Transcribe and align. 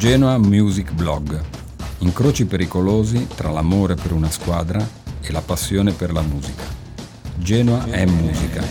Genoa 0.00 0.38
Music 0.38 0.92
Blog. 0.92 1.38
Incroci 1.98 2.46
pericolosi 2.46 3.26
tra 3.34 3.50
l'amore 3.50 3.96
per 3.96 4.12
una 4.12 4.30
squadra 4.30 4.82
e 5.20 5.30
la 5.30 5.42
passione 5.42 5.92
per 5.92 6.10
la 6.10 6.22
musica. 6.22 6.64
Genoa 7.36 7.84
è 7.84 8.06
musica, 8.06 8.64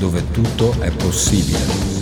dove 0.00 0.28
tutto 0.32 0.72
è 0.80 0.90
possibile. 0.90 1.94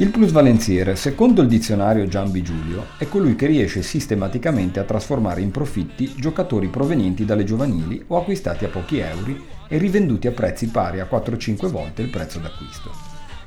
Il 0.00 0.10
plusvalenziere, 0.10 0.94
secondo 0.94 1.42
il 1.42 1.48
dizionario 1.48 2.06
Giambi 2.06 2.40
Giulio, 2.40 2.86
è 2.98 3.08
colui 3.08 3.34
che 3.34 3.46
riesce 3.46 3.82
sistematicamente 3.82 4.78
a 4.78 4.84
trasformare 4.84 5.40
in 5.40 5.50
profitti 5.50 6.14
giocatori 6.16 6.68
provenienti 6.68 7.24
dalle 7.24 7.42
giovanili 7.42 8.04
o 8.06 8.16
acquistati 8.16 8.64
a 8.64 8.68
pochi 8.68 8.98
euro 8.98 9.34
e 9.66 9.76
rivenduti 9.76 10.28
a 10.28 10.30
prezzi 10.30 10.68
pari 10.68 11.00
a 11.00 11.08
4-5 11.10 11.66
volte 11.66 12.02
il 12.02 12.10
prezzo 12.10 12.38
d'acquisto. 12.38 12.92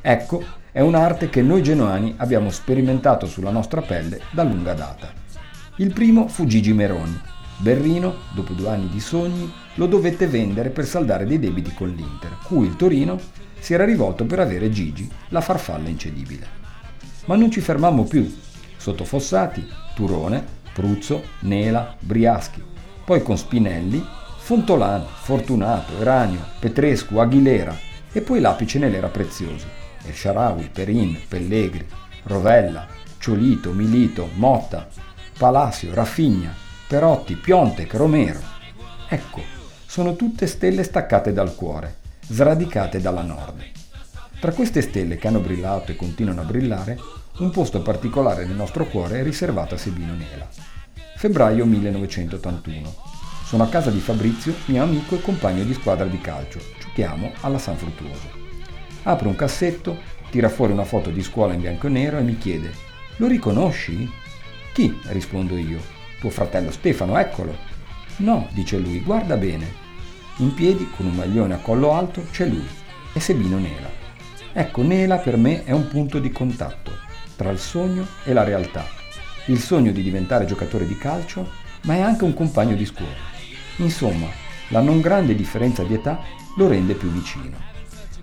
Ecco, 0.01 0.43
è 0.73 0.81
un'arte 0.81 1.29
che 1.29 1.41
noi 1.41 1.63
genoani 1.63 2.15
abbiamo 2.17 2.49
sperimentato 2.49 3.27
sulla 3.27 3.49
nostra 3.49 3.81
pelle 3.81 4.19
da 4.31 4.43
lunga 4.43 4.73
data. 4.73 5.13
Il 5.77 5.93
primo 5.93 6.27
fu 6.27 6.45
Gigi 6.45 6.73
Meroni. 6.73 7.17
Berrino, 7.61 8.15
dopo 8.33 8.53
due 8.53 8.69
anni 8.69 8.89
di 8.89 8.99
sogni, 8.99 9.51
lo 9.75 9.85
dovette 9.85 10.25
vendere 10.25 10.69
per 10.69 10.87
saldare 10.87 11.25
dei 11.25 11.37
debiti 11.37 11.71
con 11.75 11.89
l'Inter, 11.89 12.37
cui 12.43 12.65
il 12.65 12.75
Torino 12.75 13.19
si 13.59 13.75
era 13.75 13.85
rivolto 13.85 14.25
per 14.25 14.39
avere 14.39 14.71
Gigi, 14.71 15.07
la 15.29 15.41
farfalla 15.41 15.87
incedibile. 15.87 16.59
Ma 17.25 17.35
non 17.35 17.51
ci 17.51 17.61
fermammo 17.61 18.03
più. 18.05 18.35
Sotto 18.77 19.03
Fossati, 19.03 19.63
Turone, 19.93 20.43
Pruzzo, 20.73 21.21
Nela, 21.41 21.95
Briaschi. 21.99 22.63
Poi 23.05 23.21
con 23.21 23.37
Spinelli, 23.37 24.03
Fontolano, 24.39 25.05
Fortunato, 25.05 25.99
Eranio, 25.99 26.43
Petrescu, 26.59 27.17
Aguilera 27.17 27.77
e 28.11 28.21
poi 28.21 28.39
l'apice 28.39 28.79
nell'era 28.79 29.09
preziosi. 29.09 29.67
El 30.03 30.15
Sharawi, 30.15 30.69
Perin, 30.73 31.15
Pellegri, 31.27 31.85
Rovella, 32.23 32.87
Ciolito, 33.19 33.71
Milito, 33.71 34.29
Motta, 34.33 34.87
Palacio, 35.37 35.93
Raffigna, 35.93 36.69
Perotti, 36.91 37.35
Piontek, 37.35 37.93
Romero. 37.93 38.41
Ecco, 39.07 39.41
sono 39.85 40.17
tutte 40.17 40.45
stelle 40.45 40.83
staccate 40.83 41.31
dal 41.31 41.55
cuore 41.55 41.99
sradicate 42.27 42.99
dalla 42.99 43.21
nord. 43.21 43.63
Tra 44.41 44.51
queste 44.51 44.81
stelle 44.81 45.15
che 45.15 45.29
hanno 45.29 45.39
brillato 45.39 45.93
e 45.93 45.95
continuano 45.95 46.41
a 46.41 46.43
brillare, 46.43 46.99
un 47.37 47.49
posto 47.49 47.81
particolare 47.81 48.43
nel 48.43 48.57
nostro 48.57 48.87
cuore 48.87 49.21
è 49.21 49.23
riservato 49.23 49.75
a 49.75 49.77
Sebino 49.77 50.13
Nela. 50.13 50.49
Febbraio 51.15 51.65
1981. 51.65 52.93
Sono 53.45 53.63
a 53.63 53.69
casa 53.69 53.89
di 53.89 53.99
Fabrizio, 53.99 54.53
mio 54.65 54.83
amico 54.83 55.15
e 55.15 55.21
compagno 55.21 55.63
di 55.63 55.73
squadra 55.73 56.07
di 56.07 56.19
calcio. 56.19 56.59
Giochiamo 56.77 57.31
alla 57.39 57.57
San 57.57 57.77
Fruttuoso. 57.77 58.27
Apre 59.03 59.29
un 59.29 59.35
cassetto, 59.35 59.97
tira 60.29 60.49
fuori 60.49 60.73
una 60.73 60.83
foto 60.83 61.09
di 61.09 61.23
scuola 61.23 61.53
in 61.53 61.61
bianco 61.61 61.87
e 61.87 61.89
nero 61.89 62.17
e 62.17 62.23
mi 62.23 62.37
chiede: 62.37 62.73
Lo 63.15 63.27
riconosci? 63.27 64.11
Chi? 64.73 64.99
rispondo 65.03 65.55
io. 65.55 65.99
Tuo 66.21 66.29
fratello 66.29 66.69
Stefano, 66.69 67.17
eccolo. 67.17 67.57
No, 68.17 68.47
dice 68.51 68.77
lui, 68.77 68.99
guarda 68.99 69.37
bene. 69.37 69.65
In 70.37 70.53
piedi, 70.53 70.87
con 70.95 71.07
un 71.07 71.15
maglione 71.15 71.55
a 71.55 71.57
collo 71.57 71.93
alto, 71.93 72.27
c'è 72.29 72.45
lui, 72.45 72.67
è 73.11 73.17
Sebino 73.17 73.57
Nela. 73.57 73.89
Ecco, 74.53 74.83
Nela 74.83 75.17
per 75.17 75.35
me 75.35 75.63
è 75.63 75.71
un 75.71 75.87
punto 75.87 76.19
di 76.19 76.31
contatto 76.31 76.91
tra 77.35 77.49
il 77.49 77.57
sogno 77.57 78.05
e 78.23 78.33
la 78.33 78.43
realtà. 78.43 78.85
Il 79.45 79.57
sogno 79.57 79.91
di 79.91 80.03
diventare 80.03 80.45
giocatore 80.45 80.85
di 80.85 80.95
calcio, 80.95 81.49
ma 81.85 81.95
è 81.95 82.01
anche 82.01 82.23
un 82.23 82.35
compagno 82.35 82.75
di 82.75 82.85
scuola. 82.85 83.17
Insomma, 83.77 84.27
la 84.67 84.81
non 84.81 85.01
grande 85.01 85.33
differenza 85.33 85.81
di 85.81 85.95
età 85.95 86.19
lo 86.55 86.67
rende 86.67 86.93
più 86.93 87.09
vicino. 87.09 87.57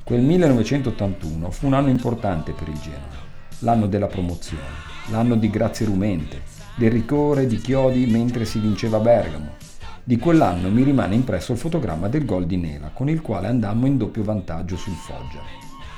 Quel 0.04 0.20
1981 0.20 1.50
fu 1.50 1.66
un 1.66 1.74
anno 1.74 1.88
importante 1.88 2.52
per 2.52 2.68
il 2.68 2.78
Genoa, 2.78 3.26
l'anno 3.58 3.88
della 3.88 4.06
promozione, 4.06 4.62
l'anno 5.06 5.34
di 5.34 5.50
grazie 5.50 5.84
rumente, 5.84 6.57
del 6.78 6.92
rigore 6.92 7.48
di 7.48 7.56
Chiodi 7.56 8.06
mentre 8.06 8.44
si 8.44 8.60
vinceva 8.60 9.00
Bergamo, 9.00 9.56
di 10.04 10.16
quell'anno 10.16 10.70
mi 10.70 10.84
rimane 10.84 11.16
impresso 11.16 11.50
il 11.50 11.58
fotogramma 11.58 12.06
del 12.06 12.24
gol 12.24 12.46
di 12.46 12.56
Nela, 12.56 12.92
con 12.94 13.08
il 13.08 13.20
quale 13.20 13.48
andammo 13.48 13.86
in 13.86 13.96
doppio 13.96 14.22
vantaggio 14.22 14.76
sul 14.76 14.94
Foggia. 14.94 15.42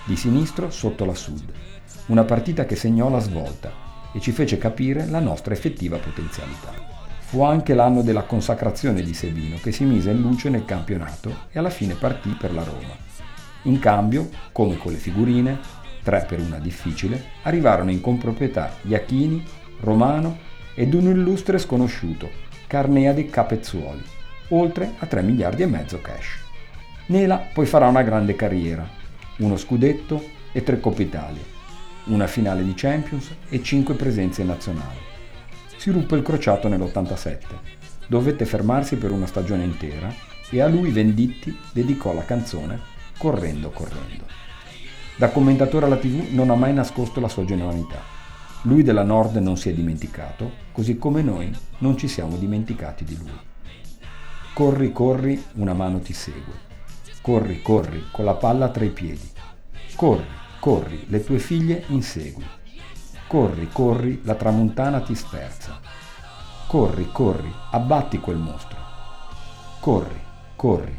Di 0.07 0.17
sinistro 0.17 0.71
sotto 0.71 1.05
la 1.05 1.15
Sud. 1.15 1.53
Una 2.07 2.25
partita 2.25 2.65
che 2.65 2.77
segnò 2.77 3.11
la 3.11 3.19
svolta 3.19 3.71
e 4.15 4.21
ci 4.21 4.33
fece 4.33 4.57
capire 4.57 5.07
la 5.07 5.21
nostra 5.21 5.53
effettiva 5.53 5.99
potenzialità. 5.99 6.73
Fu 7.27 7.43
anche 7.43 7.75
l'anno 7.75 8.01
della 8.01 8.23
consacrazione 8.23 9.03
di 9.03 9.13
Sebino, 9.13 9.59
che 9.63 9.73
si 9.73 9.85
mise 9.85 10.11
in 10.11 10.23
luce 10.23 10.49
nel 10.49 10.65
campionato 10.65 11.31
e 11.53 11.59
alla 11.59 11.71
fine 11.71 11.95
partì 11.95 12.31
per 12.31 12.55
la 12.55 12.65
Roma. 12.65 12.97
In 13.65 13.79
cambio, 13.79 14.31
come 14.51 14.79
con 14.79 14.93
le 14.93 14.99
figurine, 14.99 15.59
tre 16.03 16.25
per 16.27 16.41
una 16.41 16.59
difficile, 16.59 17.23
arrivarono 17.43 17.91
in 17.91 18.01
comproprietà 18.01 18.77
Iachini, 18.83 19.45
Romano 19.81 20.49
ed 20.75 20.95
un 20.95 21.09
illustre 21.09 21.59
sconosciuto, 21.59 22.31
Carnea 22.67 23.13
di 23.13 23.27
Capezzuoli, 23.27 24.03
oltre 24.49 24.95
a 24.99 25.07
3 25.07 25.23
miliardi 25.23 25.63
e 25.63 25.67
mezzo 25.67 26.01
cash. 26.01 26.39
Nela 27.07 27.37
poi 27.37 27.67
farà 27.67 27.89
una 27.89 28.03
grande 28.03 28.37
carriera, 28.37 28.89
uno 29.39 29.57
scudetto 29.57 30.23
e 30.53 30.63
tre 30.63 30.79
Coppe 30.81 31.03
Italia, 31.03 31.43
una 32.05 32.27
finale 32.27 32.63
di 32.63 32.75
Champions 32.75 33.31
e 33.49 33.63
5 33.63 33.95
presenze 33.95 34.45
nazionali. 34.45 34.99
Si 35.77 35.91
ruppe 35.91 36.17
il 36.17 36.23
crociato 36.23 36.69
nell'87, 36.69 37.39
dovette 38.07 38.45
fermarsi 38.45 38.97
per 38.97 39.11
una 39.11 39.27
stagione 39.27 39.65
intera 39.65 40.13
e 40.51 40.61
a 40.61 40.69
lui 40.69 40.91
Venditti 40.91 41.57
dedicò 41.73 42.13
la 42.13 42.25
canzone 42.25 42.99
Correndo, 43.19 43.71
correndo. 43.71 44.25
Da 45.17 45.29
commentatore 45.29 45.85
alla 45.85 45.97
tv 45.97 46.33
non 46.33 46.49
ha 46.49 46.55
mai 46.55 46.73
nascosto 46.73 47.21
la 47.21 47.29
sua 47.29 47.45
genuinità 47.45 48.19
lui 48.63 48.83
della 48.83 49.05
Nord 49.05 49.37
non 49.37 49.57
si 49.57 49.71
è 49.71 49.73
dimenticato, 49.73 50.53
così 50.73 50.99
come 50.99 51.23
noi 51.23 51.51
non 51.79 51.97
ci 51.97 52.09
siamo 52.09 52.37
dimenticati 52.37 53.05
di 53.05 53.17
lui. 53.17 53.31
Corri, 54.53 54.93
corri, 54.93 55.43
una 55.55 55.73
mano 55.73 56.01
ti 56.01 56.13
segue. 56.13 56.69
Corri, 57.23 57.63
corri, 57.63 58.05
con 58.11 58.27
la 58.27 58.35
palla 58.35 58.69
tra 58.69 58.85
i 58.85 58.91
piedi. 58.91 59.31
Corri, 59.95 60.27
corri, 60.59 61.07
le 61.09 61.25
tue 61.25 61.39
figlie 61.39 61.85
insegui. 61.89 62.45
Corri, 63.27 63.69
corri, 63.73 64.21
la 64.25 64.35
tramontana 64.35 65.01
ti 65.01 65.15
sferza. 65.15 65.81
Corri, 66.67 67.09
corri, 67.11 67.51
abbatti 67.71 68.19
quel 68.19 68.37
mostro. 68.37 68.79
Corri, 69.81 70.21
corri, 70.57 70.99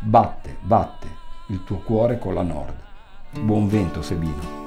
batte, 0.00 0.56
batte 0.62 1.06
il 1.48 1.62
tuo 1.62 1.78
cuore 1.78 2.18
con 2.18 2.34
la 2.34 2.42
Nord. 2.42 2.74
Buon 3.40 3.68
vento, 3.68 4.02
Sebino. 4.02 4.66